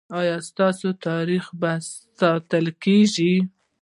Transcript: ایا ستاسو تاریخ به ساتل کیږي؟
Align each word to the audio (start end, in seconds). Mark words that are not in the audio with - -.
ایا 0.19 0.35
ستاسو 0.49 0.87
تاریخ 1.07 1.45
به 1.59 1.71
ساتل 2.19 2.65
کیږي؟ 2.83 3.33